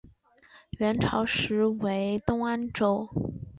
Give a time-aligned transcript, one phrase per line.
[0.79, 3.07] 元朝时为东安州。